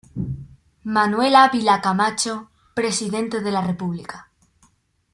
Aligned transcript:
Manuel 0.95 1.35
Ávila 1.35 1.79
Camacho, 1.79 2.49
Presidente 2.73 3.39
de 3.41 3.51
la 3.51 3.61
República. 3.61 4.31